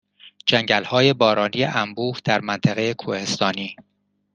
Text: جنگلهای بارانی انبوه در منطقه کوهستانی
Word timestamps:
جنگلهای 0.45 1.13
بارانی 1.13 1.63
انبوه 1.63 2.19
در 2.25 2.41
منطقه 2.41 2.93
کوهستانی 2.93 3.75